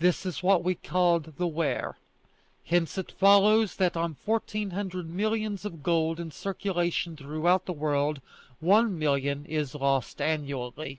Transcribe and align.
This 0.00 0.26
is 0.26 0.42
what 0.42 0.66
is 0.66 0.76
called 0.82 1.34
the 1.38 1.46
Wear. 1.46 1.96
Hence 2.64 2.98
it 2.98 3.12
follows 3.12 3.76
that 3.76 3.96
on 3.96 4.16
fourteen 4.16 4.70
hundred 4.70 5.08
millions 5.08 5.64
of 5.64 5.84
gold 5.84 6.18
in 6.18 6.32
circulation 6.32 7.14
throughout 7.16 7.66
the 7.66 7.72
world, 7.72 8.20
one 8.58 8.98
million 8.98 9.46
is 9.46 9.76
lost 9.76 10.20
annually. 10.20 10.98